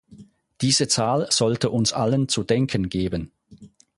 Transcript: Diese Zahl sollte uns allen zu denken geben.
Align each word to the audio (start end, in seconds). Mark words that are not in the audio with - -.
Diese 0.61 0.87
Zahl 0.87 1.27
sollte 1.29 1.69
uns 1.69 1.93
allen 1.93 2.27
zu 2.27 2.43
denken 2.43 2.89
geben. 2.89 3.31